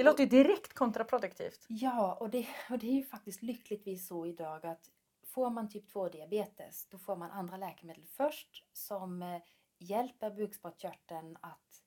Det 0.00 0.04
låter 0.04 0.22
ju 0.22 0.28
direkt 0.28 0.74
kontraproduktivt. 0.74 1.66
Ja, 1.68 2.14
och 2.14 2.30
det, 2.30 2.46
och 2.70 2.78
det 2.78 2.86
är 2.86 2.92
ju 2.92 3.02
faktiskt 3.02 3.42
lyckligtvis 3.42 4.06
så 4.06 4.26
idag 4.26 4.66
att 4.66 4.90
får 5.24 5.50
man 5.50 5.68
typ 5.68 5.88
2 5.88 6.08
diabetes 6.08 6.88
då 6.88 6.98
får 6.98 7.16
man 7.16 7.30
andra 7.30 7.56
läkemedel 7.56 8.04
först 8.06 8.66
som 8.72 9.22
eh, 9.22 9.42
hjälper 9.78 10.30
bukspottkörteln 10.30 11.36
att 11.40 11.82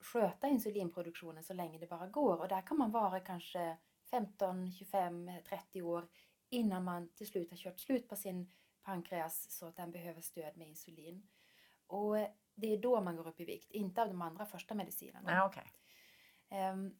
sköta 0.00 0.48
insulinproduktionen 0.48 1.44
så 1.44 1.54
länge 1.54 1.78
det 1.78 1.86
bara 1.86 2.06
går. 2.06 2.40
Och 2.40 2.48
där 2.48 2.66
kan 2.66 2.78
man 2.78 2.90
vara 2.90 3.20
kanske 3.20 3.76
15, 4.10 4.72
25, 4.72 5.30
30 5.48 5.82
år 5.82 6.08
innan 6.48 6.84
man 6.84 7.08
till 7.08 7.26
slut 7.26 7.50
har 7.50 7.56
kört 7.56 7.80
slut 7.80 8.08
på 8.08 8.16
sin 8.16 8.52
pankreas 8.82 9.50
så 9.50 9.66
att 9.66 9.76
den 9.76 9.92
behöver 9.92 10.20
stöd 10.20 10.56
med 10.56 10.68
insulin. 10.68 11.28
Och 11.86 12.16
det 12.54 12.72
är 12.72 12.78
då 12.78 13.00
man 13.00 13.16
går 13.16 13.28
upp 13.28 13.40
i 13.40 13.44
vikt, 13.44 13.70
inte 13.70 14.02
av 14.02 14.08
de 14.08 14.22
andra 14.22 14.46
första 14.46 14.74
medicinerna. 14.74 15.32
Ja, 15.32 15.46
okej. 15.46 15.72
Ehm, 16.48 16.94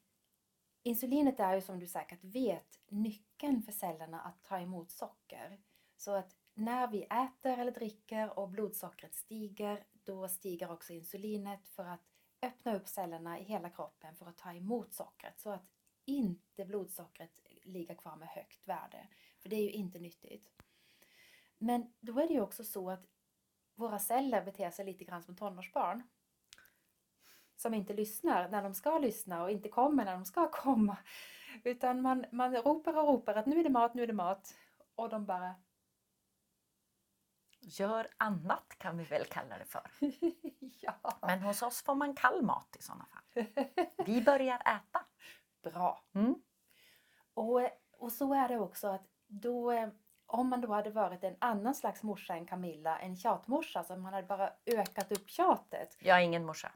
insulinet 0.83 1.39
är 1.39 1.55
ju 1.55 1.61
som 1.61 1.79
du 1.79 1.87
säkert 1.87 2.23
vet 2.23 2.79
nyckeln 2.89 3.61
för 3.61 3.71
cellerna 3.71 4.21
att 4.21 4.43
ta 4.43 4.59
emot 4.59 4.91
socker. 4.91 5.61
Så 5.95 6.11
att 6.11 6.35
när 6.53 6.87
vi 6.87 7.03
äter 7.03 7.59
eller 7.59 7.71
dricker 7.71 8.39
och 8.39 8.49
blodsockret 8.49 9.15
stiger, 9.15 9.85
då 9.91 10.27
stiger 10.27 10.71
också 10.71 10.93
insulinet 10.93 11.67
för 11.67 11.85
att 11.85 12.01
öppna 12.41 12.75
upp 12.75 12.87
cellerna 12.87 13.39
i 13.39 13.43
hela 13.43 13.69
kroppen 13.69 14.15
för 14.15 14.25
att 14.25 14.37
ta 14.37 14.53
emot 14.53 14.93
sockret 14.93 15.39
så 15.39 15.49
att 15.49 15.65
inte 16.05 16.65
blodsockret 16.65 17.31
ligger 17.63 17.95
kvar 17.95 18.15
med 18.15 18.27
högt 18.27 18.67
värde. 18.67 19.07
För 19.39 19.49
det 19.49 19.55
är 19.55 19.63
ju 19.63 19.71
inte 19.71 19.99
nyttigt. 19.99 20.49
Men 21.57 21.93
då 21.99 22.19
är 22.19 22.27
det 22.27 22.33
ju 22.33 22.41
också 22.41 22.63
så 22.63 22.89
att 22.89 23.05
våra 23.75 23.99
celler 23.99 24.45
beter 24.45 24.71
sig 24.71 24.85
lite 24.85 25.03
grann 25.03 25.23
som 25.23 25.35
tonårsbarn 25.35 26.03
som 27.55 27.73
inte 27.73 27.93
lyssnar 27.93 28.49
när 28.49 28.63
de 28.63 28.73
ska 28.73 28.97
lyssna 28.97 29.43
och 29.43 29.51
inte 29.51 29.69
kommer 29.69 30.05
när 30.05 30.13
de 30.13 30.25
ska 30.25 30.47
komma. 30.51 30.97
Utan 31.63 32.01
man, 32.01 32.25
man 32.31 32.55
ropar 32.55 32.97
och 32.97 33.07
ropar 33.07 33.35
att 33.35 33.45
nu 33.45 33.59
är 33.59 33.63
det 33.63 33.69
mat, 33.69 33.93
nu 33.93 34.03
är 34.03 34.07
det 34.07 34.13
mat. 34.13 34.55
Och 34.95 35.09
de 35.09 35.25
bara 35.25 35.55
Gör 37.65 38.07
annat 38.17 38.75
kan 38.77 38.97
vi 38.97 39.03
väl 39.03 39.25
kalla 39.25 39.57
det 39.57 39.65
för. 39.65 39.91
ja. 40.79 41.17
Men 41.21 41.41
hos 41.41 41.61
oss 41.61 41.83
får 41.83 41.95
man 41.95 42.15
kall 42.15 42.41
mat 42.41 42.75
i 42.79 42.83
sådana 42.83 43.05
fall. 43.05 43.45
Vi 44.05 44.21
börjar 44.21 44.55
äta. 44.55 45.05
Bra. 45.63 46.03
Mm. 46.15 46.35
Och, 47.33 47.61
och 47.91 48.11
så 48.11 48.33
är 48.33 48.47
det 48.47 48.59
också 48.59 48.87
att 48.87 49.07
då, 49.27 49.71
eh, 49.71 49.89
om 50.25 50.49
man 50.49 50.61
då 50.61 50.73
hade 50.73 50.89
varit 50.89 51.23
en 51.23 51.35
annan 51.39 51.75
slags 51.75 52.03
morsa 52.03 52.33
än 52.33 52.45
Camilla, 52.45 52.99
en 52.99 53.15
tjatmorsa 53.15 53.83
som 53.83 54.01
man 54.01 54.13
hade 54.13 54.27
bara 54.27 54.53
ökat 54.65 55.11
upp 55.11 55.29
tjatet. 55.29 55.97
Jag 55.99 56.17
är 56.17 56.21
ingen 56.21 56.45
morsa. 56.45 56.71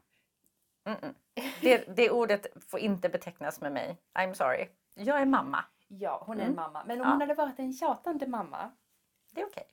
Mm-mm. 0.88 1.14
Det, 1.60 1.96
det 1.96 2.10
ordet 2.10 2.46
får 2.70 2.80
inte 2.80 3.08
betecknas 3.08 3.60
med 3.60 3.72
mig. 3.72 3.96
I'm 4.14 4.32
sorry. 4.34 4.68
Jag 4.94 5.20
är 5.20 5.26
mamma. 5.26 5.64
Ja, 5.88 6.22
hon 6.26 6.36
är 6.36 6.40
Mm. 6.40 6.50
en 6.50 6.56
mamma. 6.56 6.84
Men 6.86 7.00
om 7.00 7.06
Ja. 7.06 7.12
hon 7.12 7.20
hade 7.20 7.34
varit 7.34 7.58
en 7.58 7.72
tjatande 7.72 8.26
mamma, 8.26 8.70
Det 9.32 9.40
är 9.40 9.46
okej. 9.46 9.64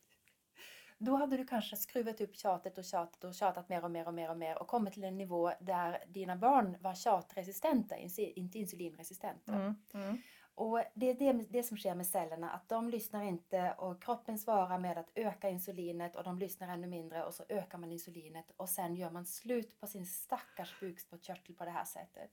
Då 0.98 1.16
hade 1.16 1.38
du 1.38 1.48
kanske 1.48 1.76
skruvat 1.76 2.22
upp 2.22 2.36
tjatet 2.36 2.78
och 2.78 2.84
tjatat 2.84 3.24
och 3.24 3.34
tjatat 3.36 3.70
mer 3.70 3.84
och 3.84 3.92
mer 3.92 4.08
och 4.08 4.14
mer 4.14 4.30
och 4.30 4.38
mer 4.38 4.58
och 4.62 4.68
kommit 4.68 4.94
till 4.94 5.04
en 5.04 5.18
nivå 5.18 5.52
där 5.60 6.04
dina 6.08 6.36
barn 6.36 6.78
var 6.80 6.94
tjatresistenta, 6.96 7.96
insi- 7.96 8.34
inte 8.36 8.58
insulinresistenta. 8.60 9.54
Mm. 9.54 9.76
Mm. 9.94 10.18
Och 10.56 10.82
det 10.94 11.10
är 11.10 11.14
det, 11.14 11.34
det 11.34 11.64
som 11.64 11.78
sker 11.78 11.96
med 11.96 12.08
cellerna, 12.08 12.52
att 12.52 12.70
de 12.70 12.90
lyssnar 12.90 13.24
inte 13.24 13.76
och 13.78 14.04
kroppen 14.04 14.40
svarar 14.40 14.80
med 14.80 14.98
att 14.98 15.12
öka 15.16 15.50
insulinet 15.50 16.16
och 16.16 16.24
de 16.24 16.40
lyssnar 16.40 16.68
ännu 16.68 16.88
mindre 16.88 17.24
och 17.24 17.34
så 17.34 17.44
ökar 17.50 17.78
man 17.78 17.92
insulinet 17.92 18.52
och 18.58 18.70
sen 18.70 18.96
gör 18.96 19.12
man 19.12 19.26
slut 19.26 19.80
på 19.80 19.88
sin 19.88 20.06
stackars 20.06 20.80
bukspottkörtel 20.80 21.56
på 21.56 21.66
det 21.66 21.72
här 21.72 21.86
sättet. 21.86 22.32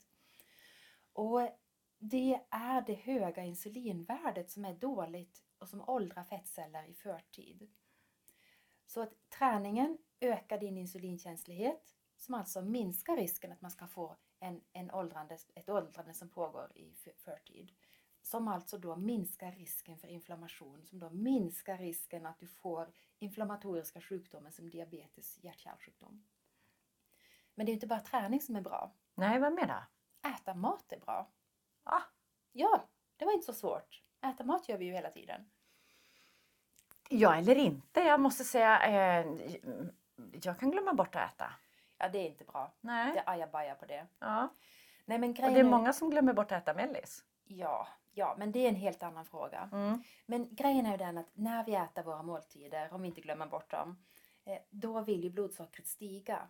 Och 1.13 1.49
det 1.99 2.39
är 2.49 2.81
det 2.81 2.93
höga 2.93 3.43
insulinvärdet 3.43 4.51
som 4.51 4.65
är 4.65 4.73
dåligt 4.73 5.43
och 5.57 5.69
som 5.69 5.89
åldrar 5.89 6.23
fettceller 6.23 6.89
i 6.89 6.93
förtid. 6.93 7.71
Så 8.85 9.01
att 9.01 9.29
träningen 9.29 9.97
ökar 10.19 10.59
din 10.59 10.77
insulinkänslighet 10.77 11.95
som 12.17 12.35
alltså 12.35 12.61
minskar 12.61 13.17
risken 13.17 13.51
att 13.51 13.61
man 13.61 13.71
ska 13.71 13.87
få 13.87 14.15
en, 14.39 14.61
en 14.73 14.91
åldrande, 14.91 15.37
ett 15.55 15.69
åldrande 15.69 16.13
som 16.13 16.29
pågår 16.29 16.71
i 16.75 16.93
förtid. 17.17 17.71
Som 18.23 18.47
alltså 18.47 18.77
då 18.77 18.95
minskar 18.95 19.51
risken 19.51 19.97
för 19.97 20.07
inflammation, 20.07 20.83
som 20.85 20.99
då 20.99 21.09
minskar 21.09 21.77
risken 21.77 22.25
att 22.25 22.39
du 22.39 22.47
får 22.47 22.91
inflammatoriska 23.19 24.01
sjukdomar 24.01 24.51
som 24.51 24.69
diabetes, 24.69 25.37
hjärt-kärlsjukdom. 25.43 26.23
Men 27.55 27.65
det 27.65 27.71
är 27.71 27.73
inte 27.73 27.87
bara 27.87 27.99
träning 27.99 28.41
som 28.41 28.55
är 28.55 28.61
bra. 28.61 28.91
Nej, 29.15 29.39
vad 29.39 29.53
mer 29.53 29.67
då? 29.67 29.83
Äta 30.29 30.53
mat 30.53 30.91
är 30.91 30.99
bra. 30.99 31.27
Ah. 31.83 32.01
Ja, 32.51 32.83
det 33.17 33.25
var 33.25 33.31
inte 33.33 33.45
så 33.45 33.53
svårt. 33.53 34.03
Äta 34.21 34.43
mat 34.43 34.69
gör 34.69 34.77
vi 34.77 34.85
ju 34.85 34.91
hela 34.93 35.09
tiden. 35.09 35.49
Ja 37.09 37.35
eller 37.35 37.55
inte. 37.55 37.99
Jag 38.01 38.19
måste 38.19 38.43
säga, 38.43 38.83
eh, 38.85 39.27
jag 40.43 40.59
kan 40.59 40.71
glömma 40.71 40.93
bort 40.93 41.15
att 41.15 41.33
äta. 41.33 41.53
Ja, 41.97 42.09
det 42.09 42.17
är 42.17 42.25
inte 42.29 42.43
bra. 42.43 42.71
Nej. 42.81 43.13
Det 43.13 43.19
är 43.19 43.29
ajabaja 43.29 43.75
på 43.75 43.85
det. 43.85 44.07
Ja. 44.19 44.47
Nej, 45.05 45.19
men 45.19 45.29
Och 45.29 45.35
grejen 45.35 45.53
det 45.53 45.59
är 45.59 45.63
är- 45.65 45.69
många 45.69 45.93
som 45.93 46.09
glömmer 46.09 46.33
bort 46.33 46.51
att 46.51 46.61
äta 46.63 46.73
mellis. 46.73 47.23
Ja, 47.43 47.87
ja, 48.13 48.35
men 48.39 48.51
det 48.51 48.59
är 48.59 48.69
en 48.69 48.75
helt 48.75 49.03
annan 49.03 49.25
fråga. 49.25 49.69
Mm. 49.71 50.03
Men 50.25 50.55
grejen 50.55 50.85
är 50.85 50.91
ju 50.91 50.97
den 50.97 51.17
att 51.17 51.29
när 51.33 51.65
vi 51.65 51.75
äter 51.75 52.03
våra 52.03 52.23
måltider, 52.23 52.93
om 52.93 53.01
vi 53.01 53.07
inte 53.07 53.21
glömmer 53.21 53.47
bort 53.47 53.71
dem, 53.71 54.05
eh, 54.45 54.59
då 54.69 55.01
vill 55.01 55.23
ju 55.23 55.29
blodsockret 55.29 55.87
stiga. 55.87 56.47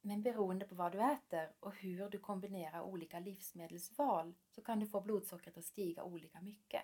Men 0.00 0.22
beroende 0.22 0.64
på 0.66 0.74
vad 0.74 0.92
du 0.92 1.00
äter 1.00 1.52
och 1.60 1.74
hur 1.74 2.08
du 2.08 2.18
kombinerar 2.18 2.80
olika 2.80 3.18
livsmedelsval 3.18 4.34
så 4.50 4.62
kan 4.62 4.80
du 4.80 4.86
få 4.86 5.00
blodsockret 5.00 5.58
att 5.58 5.64
stiga 5.64 6.02
olika 6.02 6.40
mycket. 6.40 6.82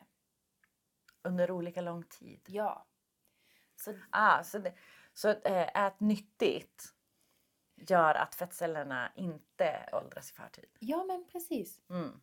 Under 1.23 1.51
olika 1.51 1.81
lång 1.81 2.05
tid. 2.05 2.41
Ja. 2.47 2.87
Så 3.77 3.95
Ah, 4.11 4.43
så 4.45 4.59
det, 4.59 4.75
så 5.15 5.29
eh, 5.29 5.85
ät 5.87 6.01
nyttigt 6.01 6.95
gör 7.77 8.15
att 8.15 8.35
fettcellerna 8.35 9.13
inte 9.17 9.89
åldras 9.93 10.31
i 10.31 10.35
förtid. 10.35 10.67
ja, 10.79 11.05
men 11.05 11.27
precis. 11.33 11.81
Mm. 11.91 12.21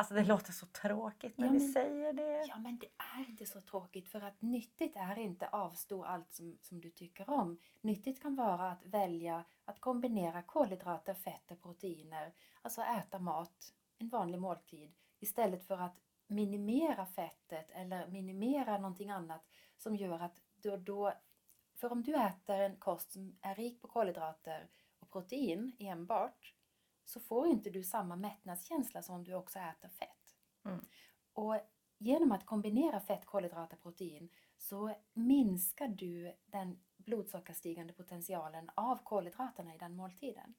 Alltså 0.00 0.14
det 0.14 0.24
låter 0.24 0.52
så 0.52 0.66
tråkigt 0.66 1.38
när 1.38 1.46
Ja, 1.46 1.52
vi 1.52 1.58
men- 1.58 1.72
säger 1.72 2.12
det. 2.12 2.44
Ja, 2.48 2.58
men 2.58 2.78
det 2.78 2.86
är 3.16 3.28
inte 3.28 3.46
så 3.46 3.60
tråkigt 3.60 4.08
för 4.08 4.20
att 4.20 4.42
nyttigt 4.42 4.96
är 4.96 5.18
inte 5.18 5.48
avstå 5.48 6.04
allt 6.04 6.32
som, 6.32 6.58
som 6.60 6.80
du 6.80 6.90
tycker 6.90 7.30
om. 7.30 7.58
Nyttigt 7.80 8.22
kan 8.22 8.36
vara 8.36 8.70
att 8.70 8.84
välja 8.86 9.44
att 9.64 9.80
kombinera 9.80 10.42
kolhydrater, 10.42 11.14
fetter, 11.14 11.56
proteiner, 11.56 12.32
alltså 12.62 12.82
äta 12.82 13.18
mat, 13.18 13.74
en 13.98 14.08
vanlig 14.08 14.40
måltid, 14.40 14.92
istället 15.18 15.66
för 15.66 15.78
att 15.78 15.96
minimera 16.26 17.06
fettet 17.06 17.70
eller 17.70 18.06
minimera 18.06 18.78
någonting 18.78 19.10
annat 19.10 19.44
som 19.76 19.96
gör 19.96 20.20
att 20.20 20.40
då, 20.56 20.76
då 20.76 21.12
för 21.74 21.92
om 21.92 22.02
du 22.02 22.14
äter 22.14 22.60
en 22.60 22.76
kost 22.76 23.12
som 23.12 23.38
är 23.40 23.54
rik 23.54 23.80
på 23.82 23.88
kolhydrater 23.88 24.68
och 24.98 25.10
protein 25.10 25.76
enbart 25.78 26.54
så 27.10 27.20
får 27.20 27.46
inte 27.46 27.70
du 27.70 27.82
samma 27.82 28.16
mättnadskänsla 28.16 29.02
som 29.02 29.14
om 29.14 29.24
du 29.24 29.34
också 29.34 29.58
äter 29.58 29.88
fett. 29.88 30.36
Mm. 30.64 30.84
Och 31.32 31.56
genom 31.98 32.32
att 32.32 32.46
kombinera 32.46 33.00
fett, 33.00 33.26
kolhydrater 33.26 33.76
och 33.76 33.82
protein 33.82 34.28
så 34.56 34.94
minskar 35.12 35.88
du 35.88 36.36
den 36.46 36.80
blodsockerstigande 36.96 37.92
potentialen 37.92 38.70
av 38.74 38.96
kolhydraterna 39.04 39.74
i 39.74 39.78
den 39.78 39.96
måltiden. 39.96 40.54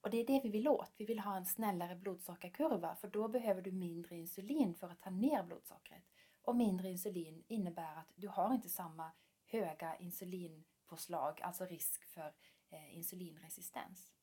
Och 0.00 0.10
det 0.10 0.16
är 0.16 0.26
det 0.26 0.40
vi 0.42 0.48
vill 0.48 0.68
åt. 0.68 0.94
Vi 0.96 1.04
vill 1.04 1.18
ha 1.18 1.36
en 1.36 1.46
snällare 1.46 1.96
blodsockerkurva 1.96 2.96
för 2.96 3.08
då 3.08 3.28
behöver 3.28 3.62
du 3.62 3.72
mindre 3.72 4.16
insulin 4.16 4.74
för 4.74 4.88
att 4.88 5.00
ta 5.00 5.10
ner 5.10 5.42
blodsockret. 5.42 6.04
Och 6.42 6.56
mindre 6.56 6.90
insulin 6.90 7.44
innebär 7.48 7.96
att 7.96 8.12
du 8.14 8.28
har 8.28 8.54
inte 8.54 8.68
samma 8.68 9.12
höga 9.46 9.96
insulinpåslag, 9.96 11.40
alltså 11.42 11.64
risk 11.64 12.04
för 12.04 12.34
eh, 12.70 12.96
insulinresistens. 12.96 14.15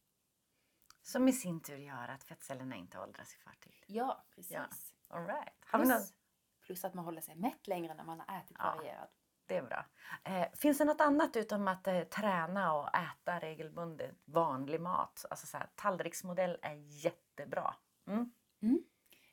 Som 1.04 1.28
i 1.28 1.34
sin 1.34 1.62
tur 1.62 1.78
gör 1.78 2.08
att 2.08 2.24
fettcellerna 2.24 2.76
inte 2.76 3.00
åldras 3.00 3.34
i 3.36 3.38
förtid. 3.38 3.74
Ja, 3.88 4.24
precis. 4.36 4.52
Ja. 4.52 4.68
All 5.08 5.26
right. 5.28 5.54
Har 5.66 5.80
Plus, 5.80 5.90
något? 5.90 6.14
plus 6.62 6.86
att 6.86 6.94
man 6.94 7.06
håller 7.06 7.22
sig 7.22 7.36
mätt 7.36 7.68
längre 7.68 7.94
när 7.94 8.04
man 8.04 8.20
har 8.20 8.38
ätit 8.40 8.58
Ja. 8.60 8.76
varierad. 8.78 9.08
Det 9.46 9.58
är 9.58 9.62
bra. 9.64 9.86
Eh, 10.24 10.48
finns 10.54 10.78
det 10.78 10.86
något 10.86 11.02
annat 11.02 11.36
utom 11.36 11.68
att 11.68 11.88
eh, 11.88 12.04
träna 12.04 12.74
och 12.74 12.90
äta 12.96 13.40
regelbundet 13.40 14.16
vanlig 14.26 14.82
mat? 14.82 15.26
Alltså 15.30 15.48
så 15.48 15.58
här, 15.58 15.70
tallriksmodell 15.76 16.58
är 16.62 16.74
jättebra. 16.76 17.76
Mm. 18.08 18.32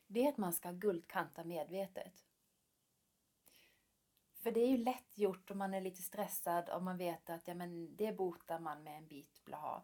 Det 0.07 0.25
är 0.25 0.29
att 0.29 0.37
man 0.39 0.53
ska 0.53 0.71
guldkanta 0.73 1.45
medvetet. 1.45 2.25
För 4.43 4.51
det 4.51 4.61
är 4.61 4.69
ju 4.69 4.77
lätt 4.77 5.19
gjort 5.19 5.51
om 5.51 5.59
man 5.59 5.75
är 5.75 5.81
lite 5.81 6.03
stressad 6.03 6.69
och 6.69 6.83
man 6.83 6.97
vet 6.97 7.31
att 7.31 7.49
ja, 7.49 7.55
men 7.55 7.97
det 7.97 8.13
botar 8.13 8.59
man 8.59 8.83
med 8.85 8.99
en 8.99 9.07
bit 9.09 9.45
blaha. 9.45 9.83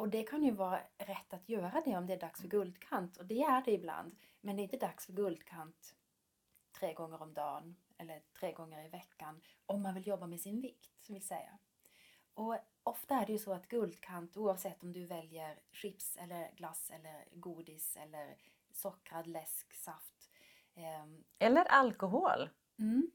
Och 0.00 0.08
det 0.08 0.22
kan 0.22 0.42
ju 0.42 0.50
vara 0.50 0.80
rätt 0.98 1.32
att 1.32 1.48
göra 1.48 1.82
det 1.84 1.96
om 1.96 2.06
det 2.06 2.12
är 2.12 2.18
dags 2.20 2.40
för 2.40 2.48
guldkant. 2.48 3.16
Och 3.16 3.26
det 3.26 3.42
är 3.42 3.62
det 3.64 3.72
ibland. 3.72 4.16
Men 4.40 4.56
det 4.56 4.62
är 4.62 4.64
inte 4.64 4.76
dags 4.76 5.06
för 5.06 5.12
guldkant 5.12 5.94
tre 6.78 6.94
gånger 6.94 7.22
om 7.22 7.34
dagen 7.34 7.76
eller 7.98 8.22
tre 8.40 8.52
gånger 8.52 8.84
i 8.84 8.88
veckan 8.88 9.40
om 9.66 9.82
man 9.82 9.94
vill 9.94 10.06
jobba 10.06 10.26
med 10.26 10.40
sin 10.40 10.60
vikt, 10.60 10.90
som 11.00 11.12
vill 11.14 11.26
säga. 11.26 11.58
Och 12.34 12.56
ofta 12.82 13.14
är 13.14 13.26
det 13.26 13.32
ju 13.32 13.38
så 13.38 13.52
att 13.52 13.68
guldkant, 13.68 14.36
oavsett 14.36 14.82
om 14.82 14.92
du 14.92 15.06
väljer 15.06 15.60
chips 15.72 16.16
eller 16.16 16.50
glass 16.56 16.90
eller 16.90 17.24
godis 17.32 17.96
eller 17.96 18.36
sockrad 18.72 19.26
läsk, 19.26 19.74
saft. 19.74 20.30
ehm, 20.74 21.24
Eller 21.38 21.64
alkohol. 21.64 22.50
mm. 22.78 23.10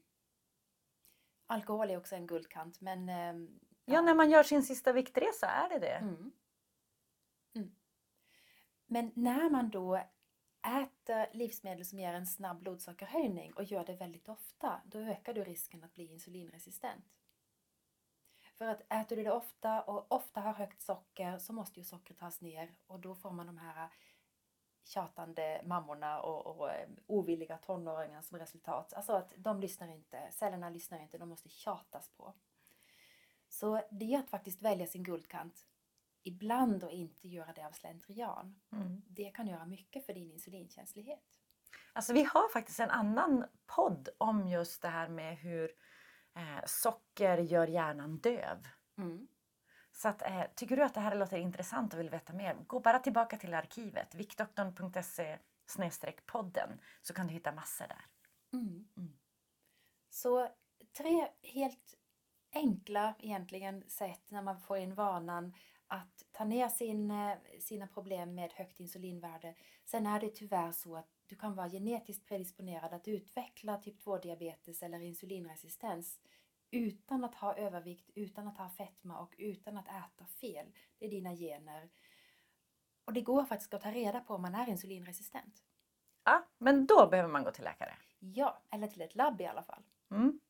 Alkohol 1.46 1.90
är 1.90 1.96
också 1.96 2.14
en 2.16 2.26
guldkant, 2.26 2.80
men 2.80 3.08
ehm, 3.08 3.60
Ja, 3.84 4.02
när 4.02 4.14
man 4.14 4.30
gör 4.30 4.42
sin 4.42 4.62
sista 4.62 4.92
viktresa 4.92 5.46
är 5.46 5.68
det 5.68 5.78
det. 5.78 5.94
Mm. 5.94 6.32
Men 8.86 9.12
när 9.14 9.50
man 9.50 9.70
då 9.70 9.96
äter 10.66 11.36
livsmedel 11.36 11.84
som 11.84 11.98
ger 11.98 12.14
en 12.14 12.26
snabb 12.26 12.58
blodsockerhöjning 12.58 13.52
och 13.52 13.64
gör 13.64 13.84
det 13.84 13.94
väldigt 13.94 14.28
ofta, 14.28 14.80
då 14.84 14.98
ökar 14.98 15.34
du 15.34 15.44
risken 15.44 15.84
att 15.84 15.94
bli 15.94 16.12
insulinresistent. 16.12 17.04
För 18.54 18.66
att 18.66 18.92
äter 18.92 19.16
du 19.16 19.24
det 19.24 19.32
ofta 19.32 19.82
och 19.82 20.12
ofta 20.12 20.40
har 20.40 20.52
högt 20.52 20.82
socker 20.82 21.38
så 21.38 21.52
måste 21.52 21.80
ju 21.80 21.84
sockret 21.84 22.18
tas 22.18 22.40
ner 22.40 22.74
och 22.86 23.00
då 23.00 23.14
får 23.14 23.30
man 23.30 23.46
de 23.46 23.58
här 23.58 23.88
tjatande 24.84 25.62
mammorna 25.64 26.20
och, 26.20 26.46
och 26.46 26.70
eh, 26.70 26.88
ovilliga 27.06 27.58
tonåringar 27.58 28.22
som 28.22 28.38
resultat. 28.38 28.92
Alltså 28.92 29.12
att 29.12 29.32
de 29.36 29.60
lyssnar 29.60 29.88
inte, 29.88 30.28
cellerna 30.32 30.70
lyssnar 30.70 30.98
inte, 30.98 31.18
de 31.18 31.28
måste 31.28 31.48
tjatas 31.48 32.08
på. 32.08 32.34
Så 33.48 33.82
det 33.90 34.14
är 34.14 34.18
att 34.18 34.30
faktiskt 34.30 34.62
välja 34.62 34.86
sin 34.86 35.02
guldkant 35.02 35.66
ibland 36.26 36.84
och 36.84 36.90
inte 36.90 37.28
göra 37.28 37.52
det 37.52 37.66
av 37.66 37.72
slentrian. 37.72 38.60
Mm. 38.72 39.02
Det 39.06 39.30
kan 39.30 39.46
göra 39.46 39.66
mycket 39.66 40.06
för 40.06 40.14
din 40.14 40.32
insulinkänslighet. 40.32 41.40
Alltså 41.92 42.12
vi 42.12 42.24
har 42.24 42.48
faktiskt 42.48 42.80
en 42.80 42.90
annan 42.90 43.44
podd 43.66 44.08
om 44.18 44.48
just 44.48 44.82
det 44.82 44.88
här 44.88 45.08
med 45.08 45.36
hur 45.36 45.70
eh, 46.34 46.64
socker 46.66 47.38
gör 47.38 47.66
hjärnan 47.66 48.18
döv. 48.18 48.68
Mm. 48.98 49.28
Så 49.92 50.08
att, 50.08 50.22
eh, 50.22 50.44
tycker 50.54 50.76
du 50.76 50.82
att 50.82 50.94
det 50.94 51.00
här 51.00 51.14
låter 51.14 51.38
intressant 51.38 51.94
och 51.94 52.00
vill 52.00 52.10
veta 52.10 52.32
mer, 52.32 52.54
gå 52.66 52.80
bara 52.80 52.98
tillbaka 52.98 53.36
till 53.36 53.54
arkivet, 53.54 54.14
vikdoktorn.se 54.14 55.38
podden 56.26 56.80
så 57.02 57.14
kan 57.14 57.26
du 57.26 57.32
hitta 57.32 57.52
massor 57.52 57.86
där. 57.88 58.04
Mm. 58.52 58.88
Mm. 58.96 59.18
Så 60.10 60.48
tre 60.96 61.28
helt 61.42 61.94
enkla 62.52 63.14
egentligen 63.18 63.84
sätt 63.88 64.30
när 64.30 64.42
man 64.42 64.60
får 64.60 64.78
in 64.78 64.94
vanan 64.94 65.54
att 65.88 66.22
ta 66.32 66.44
ner 66.44 66.68
sin, 66.68 67.10
eh, 67.10 67.36
sina 67.60 67.86
problem 67.86 68.34
med 68.34 68.52
högt 68.52 68.80
insulinvärde. 68.80 69.54
Sen 69.84 70.06
är 70.06 70.20
det 70.20 70.28
tyvärr 70.28 70.72
så 70.72 70.96
att 70.96 71.08
du 71.26 71.36
kan 71.36 71.54
vara 71.54 71.68
genetiskt 71.68 72.28
predisponerad 72.28 72.92
att 72.92 73.08
utveckla 73.08 73.76
typ 73.76 74.00
2-diabetes 74.00 74.82
eller 74.82 75.00
insulinresistens 75.00 76.20
utan 76.70 77.24
att 77.24 77.34
ha 77.34 77.54
övervikt, 77.54 78.10
utan 78.14 78.48
att 78.48 78.58
ha 78.58 78.68
fetma 78.68 79.18
och 79.18 79.34
utan 79.38 79.76
att 79.76 79.88
äta 79.88 80.26
fel. 80.40 80.66
Det 80.98 81.06
är 81.06 81.10
dina 81.10 81.34
gener. 81.34 81.90
Och 83.04 83.12
det 83.12 83.20
går 83.20 83.44
faktiskt 83.44 83.74
att 83.74 83.82
ta 83.82 83.90
reda 83.90 84.20
på 84.20 84.34
om 84.34 84.42
man 84.42 84.54
är 84.54 84.68
insulinresistent. 84.68 85.62
Ja, 86.24 86.46
men 86.58 86.86
då 86.86 87.06
behöver 87.06 87.30
man 87.30 87.44
gå 87.44 87.50
till 87.50 87.64
läkare. 87.64 87.96
Ja, 88.18 88.62
eller 88.70 88.86
till 88.86 89.02
ett 89.02 89.14
labb 89.14 89.40
i 89.40 89.46
alla 89.46 89.62
fall. 89.62 89.82
Mm. 90.10 90.40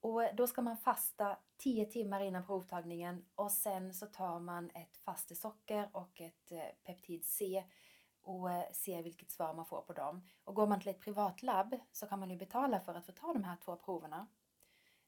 Och 0.00 0.22
då 0.34 0.46
ska 0.46 0.62
man 0.62 0.76
fasta 0.76 1.38
10 1.56 1.86
timmar 1.86 2.20
innan 2.20 2.46
provtagningen 2.46 3.24
och 3.34 3.52
sen 3.52 3.94
så 3.94 4.06
tar 4.06 4.40
man 4.40 4.70
ett 4.70 4.96
fastesocker 4.96 5.90
och 5.92 6.20
ett 6.20 6.52
eh, 6.52 6.62
peptid 6.84 7.24
C 7.24 7.64
och 8.22 8.52
eh, 8.52 8.64
se 8.72 9.02
vilket 9.02 9.30
svar 9.30 9.54
man 9.54 9.66
får 9.66 9.82
på 9.82 9.92
dem. 9.92 10.26
Och 10.44 10.54
går 10.54 10.66
man 10.66 10.80
till 10.80 10.88
ett 10.88 11.00
privatlabb 11.00 11.76
så 11.92 12.06
kan 12.06 12.18
man 12.20 12.30
ju 12.30 12.36
betala 12.36 12.80
för 12.80 12.94
att 12.94 13.06
få 13.06 13.12
ta 13.12 13.32
de 13.32 13.44
här 13.44 13.56
två 13.56 13.76
proverna. 13.76 14.26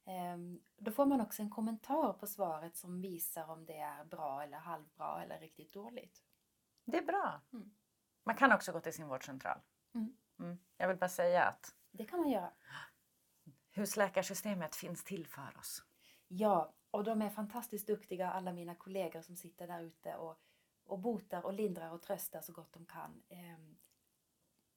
Ehm, 0.04 0.60
Då 0.76 0.90
får 0.90 1.06
man 1.06 1.20
också 1.20 1.42
en 1.42 1.50
kommentar 1.50 2.12
på 2.12 2.26
svaret 2.26 2.76
som 2.76 3.00
visar 3.00 3.50
om 3.50 3.66
det 3.66 3.78
är 3.78 4.04
bra 4.04 4.42
eller 4.42 4.58
halvbra 4.58 5.22
eller 5.22 5.38
riktigt 5.38 5.72
dåligt. 5.72 6.22
Det 6.84 6.98
är 6.98 7.02
bra. 7.02 7.40
Mm. 7.52 7.74
Man 8.24 8.36
kan 8.36 8.52
också 8.52 8.72
gå 8.72 8.80
till 8.80 8.92
sin 8.92 9.08
vårdcentral. 9.08 9.58
Mm. 9.94 10.16
Mm. 10.38 10.58
Jag 10.76 10.88
vill 10.88 10.96
bara 10.96 11.08
säga 11.08 11.44
att 11.44 11.74
Det 11.90 12.04
kan 12.04 12.20
man 12.20 12.30
göra. 12.30 12.52
Husläkarsystemet 13.72 14.76
finns 14.76 15.04
till 15.04 15.26
för 15.26 15.58
oss. 15.58 15.82
Ja, 16.28 16.74
och 16.90 17.04
de 17.04 17.22
är 17.22 17.30
fantastiskt 17.30 17.86
duktiga 17.86 18.30
alla 18.30 18.52
mina 18.52 18.74
kollegor 18.74 19.22
som 19.22 19.36
sitter 19.36 19.66
där 19.66 19.82
ute 19.82 20.14
och, 20.14 20.38
och 20.84 20.98
botar 20.98 21.46
och 21.46 21.52
lindrar 21.52 21.90
och 21.90 22.02
tröstar 22.02 22.40
så 22.40 22.52
gott 22.52 22.72
de 22.72 22.86
kan. 22.86 23.22
Ehm, 23.28 23.76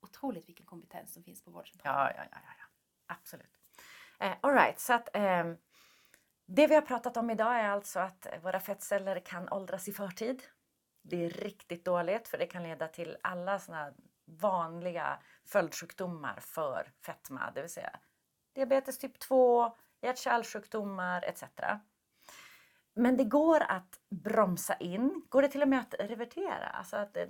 otroligt 0.02 0.50
vilken 0.50 0.66
kompetens 0.66 1.14
som 1.14 1.24
finns 1.24 1.44
på 1.44 1.52
vårdcentralen. 1.52 2.14
Ja, 2.18 2.24
ja, 2.24 2.28
ja, 2.32 2.54
ja, 2.60 2.66
absolut. 3.06 3.60
Eh, 4.20 4.36
all 4.42 4.54
right, 4.54 4.80
så 4.80 4.94
att 4.94 5.10
ehm, 5.14 5.58
det 6.46 6.68
vi 6.68 6.76
har 6.76 6.82
pratat 6.82 7.18
om 7.18 7.30
idag 7.30 7.60
är 7.60 7.70
alltså 7.70 8.00
att 8.00 8.28
våra 8.42 8.60
fettceller 8.60 9.20
kan 9.20 9.50
åldras 9.50 9.88
i 9.88 9.94
förtid. 9.94 10.44
Det 11.02 11.26
är 11.26 11.30
riktigt 11.30 11.86
dåligt 11.86 12.28
för 12.28 12.38
det 12.38 12.48
kan 12.48 12.64
leda 12.64 12.88
till 12.88 13.18
alla 13.22 13.60
såna 13.60 13.94
vanliga 14.26 15.20
följdsjukdomar 15.46 16.40
för 16.40 16.92
fetma, 17.06 17.52
det 17.52 17.62
vill 17.62 17.70
säga 17.70 18.00
diabetes 18.56 18.98
typ 18.98 19.20
2, 19.20 19.72
hjärt-kärlsjukdomar 20.02 21.26
etc. 21.26 21.44
Men 22.94 23.18
det 23.18 23.24
går 23.24 23.64
att 23.64 24.00
bromsa 24.10 24.76
in. 24.76 25.24
Går 25.30 25.42
det 25.42 25.48
till 25.48 25.62
och 25.62 25.68
med 25.68 25.80
att 25.80 25.96
revertera? 26.00 26.68
Alltså 26.68 26.98
att 26.98 27.18
eh, 27.18 27.26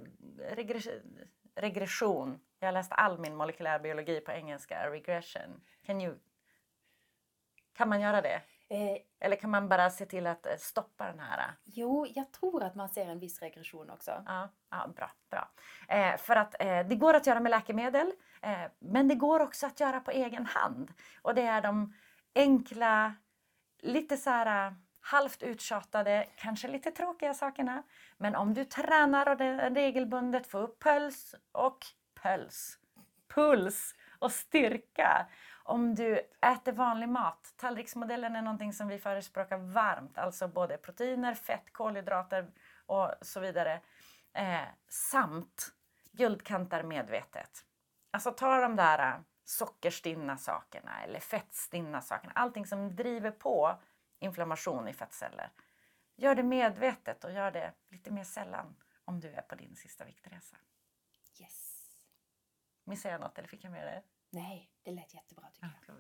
regression. 1.56 2.40
Jag 2.60 2.68
har 2.68 2.74
läst 2.74 2.92
all 2.92 3.20
min 3.20 3.36
molekylärbiologi 3.36 4.20
på 4.20 4.32
engelska. 4.32 4.90
Regression. 4.90 5.62
Can 5.86 6.02
you, 6.02 6.16
kan 7.74 7.90
man 7.90 8.02
göra 8.02 8.22
det? 8.22 8.42
Eh, 8.70 8.98
Eller 9.20 9.36
kan 9.36 9.50
man 9.50 9.70
bara 9.70 9.90
se 9.90 10.06
till 10.06 10.28
att 10.28 10.46
eh, 10.46 10.56
stoppa 10.58 11.06
den 11.06 11.20
här? 11.20 11.52
jo, 11.64 12.06
jag 12.16 12.32
tror 12.32 12.64
att 12.64 12.76
man 12.76 12.90
ser 12.90 13.06
en 13.10 13.20
viss 13.20 13.40
regression 13.42 13.90
också. 13.90 14.24
Ja, 14.26 14.50
ja 14.70 14.88
bra. 14.96 15.12
bra. 15.30 15.50
Eh, 15.88 16.18
för 16.18 16.36
att 16.36 16.56
eh, 16.60 16.88
det 16.88 16.96
går 16.96 17.14
att 17.14 17.28
göra 17.28 17.40
med 17.40 17.50
läkemedel, 17.50 18.12
eh, 18.42 18.66
men 18.80 19.08
det 19.08 19.16
går 19.16 19.40
också 19.40 19.66
att 19.68 19.80
göra 19.80 20.00
på 20.00 20.12
egen 20.12 20.46
hand. 20.46 20.94
Och 21.22 21.36
det 21.36 21.42
är 21.42 21.62
de 21.62 21.94
enkla, 22.36 23.14
lite 23.80 24.18
så 24.18 24.30
här 24.30 24.68
eh, 24.68 24.74
halvt 25.02 25.44
uttjatade, 25.44 26.28
kanske 26.36 26.68
lite 26.68 26.92
tråkiga 26.92 27.34
sakerna. 27.34 27.84
Men 28.18 28.36
om 28.36 28.54
du 28.54 28.66
tränar 28.66 29.30
och 29.30 29.38
det 29.38 29.70
regelbundet, 29.70 30.48
får 30.48 30.62
upp 30.62 30.84
puls 30.84 31.36
och 31.52 31.78
puls, 32.24 32.80
puls 33.36 33.96
och 34.20 34.32
styrka. 34.32 35.28
Om 35.68 35.96
du 35.96 36.20
äter 36.42 36.72
vanlig 36.72 37.10
mat, 37.10 37.54
tallriksmodellen 37.58 38.36
är 38.36 38.42
någonting 38.42 38.74
som 38.74 38.88
vi 38.88 38.98
förespråkar 39.00 39.58
varmt, 39.58 40.18
alltså 40.18 40.48
både 40.48 40.78
proteiner, 40.78 41.34
fett, 41.34 41.74
kolhydrater 41.74 42.52
och 42.86 43.14
så 43.22 43.40
vidare. 43.40 43.82
Eh, 44.34 44.62
samt 44.88 45.74
guldkantar 46.12 46.84
medvetet. 46.84 47.66
Alltså 48.12 48.32
ta 48.32 48.62
de 48.62 48.76
där 48.76 49.00
eh, 49.00 49.22
sockerstinna 49.44 50.38
sakerna 50.38 51.04
eller 51.04 51.20
fettstinna 51.20 52.02
sakerna, 52.02 52.34
allting 52.36 52.66
som 52.66 52.96
driver 52.96 53.32
på 53.32 53.80
inflammation 54.20 54.88
i 54.88 54.94
fettceller. 54.94 55.52
Gör 56.16 56.36
det 56.36 56.44
medvetet 56.44 57.24
och 57.24 57.32
gör 57.32 57.52
det 57.52 57.74
lite 57.90 58.12
mer 58.12 58.24
sällan 58.24 58.76
om 59.06 59.20
du 59.20 59.34
är 59.34 59.42
på 59.42 59.56
din 59.56 59.76
sista 59.76 60.06
viktresa. 60.06 60.58
Yes. 61.42 61.90
Missade 62.84 63.12
jag 63.12 63.22
något 63.22 63.38
eller 63.38 63.48
fick 63.48 63.64
jag 63.64 63.72
med 63.72 63.88
det? 63.88 64.15
Nej, 64.36 64.70
det 64.84 64.92
lät 64.92 65.14
jättebra 65.14 65.46
tycker 65.54 65.70
jag. 65.88 65.96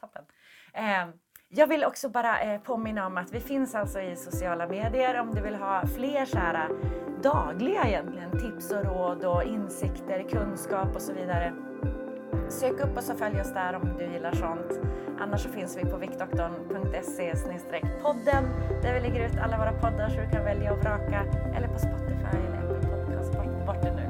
Toppen. 0.00 0.24
Eh, 0.72 1.14
jag 1.48 1.66
vill 1.66 1.84
också 1.84 2.08
bara 2.08 2.40
eh, 2.40 2.60
påminna 2.60 3.06
om 3.06 3.16
att 3.16 3.32
vi 3.32 3.40
finns 3.40 3.74
alltså 3.74 4.00
i 4.00 4.16
sociala 4.16 4.66
medier 4.68 5.20
om 5.20 5.34
du 5.34 5.40
vill 5.42 5.54
ha 5.54 5.86
fler 5.86 6.24
så 6.24 6.38
här 6.38 6.68
dagliga 7.22 7.84
egentligen 7.84 8.30
tips 8.30 8.70
och 8.70 8.84
råd 8.84 9.24
och 9.24 9.44
insikter, 9.44 10.28
kunskap 10.28 10.94
och 10.94 11.02
så 11.02 11.12
vidare. 11.12 11.54
Sök 12.48 12.80
upp 12.80 12.98
oss 12.98 13.10
och 13.10 13.18
följ 13.18 13.40
oss 13.40 13.52
där 13.52 13.74
om 13.74 13.96
du 13.98 14.12
gillar 14.12 14.32
sånt. 14.32 14.80
Annars 15.20 15.40
så 15.40 15.48
finns 15.48 15.76
vi 15.76 15.84
på 15.90 15.96
viktdoktorn.se 15.96 17.34
podden 18.02 18.44
där 18.82 18.94
vi 18.94 19.00
lägger 19.00 19.26
ut 19.26 19.38
alla 19.38 19.58
våra 19.58 19.72
poddar 19.72 20.08
så 20.08 20.20
du 20.20 20.30
kan 20.30 20.44
välja 20.44 20.72
och 20.72 20.78
vraka. 20.78 21.24
Eller 21.56 21.68
på 21.68 21.78
Spotify 21.78 22.36
eller 22.46 22.58
Apple 22.58 22.88
Podcast. 22.88 23.32
Bort, 23.32 23.66
bort 23.66 23.82
det 23.82 23.94
nu 23.94 24.03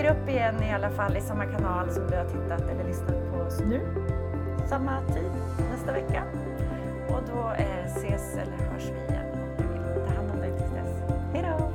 dyker 0.00 0.12
upp 0.12 0.28
igen 0.28 0.62
i 0.62 0.72
alla 0.72 0.90
fall 0.90 1.16
i 1.16 1.20
samma 1.20 1.44
kanal 1.44 1.90
som 1.90 2.06
du 2.06 2.16
har 2.16 2.24
tittat 2.24 2.60
eller 2.60 2.84
lyssnat 2.84 3.32
på 3.32 3.36
oss 3.36 3.60
nu. 3.60 3.80
Samma 4.68 5.00
tid 5.00 5.30
nästa 5.70 5.92
vecka. 5.92 6.24
Och 7.08 7.22
då 7.34 7.50
eh, 7.58 7.86
ses 7.86 8.36
eller 8.36 8.72
hörs 8.72 8.84
vi 8.84 9.12
igen 9.12 9.26
om 9.32 9.40
du 9.58 9.62
vill. 9.62 10.06
Ta 10.06 10.14
hand 10.14 10.30
om 10.30 10.40
dig 10.40 10.52
tills 10.58 10.70
dess. 10.70 11.02
Hejdå! 11.32 11.69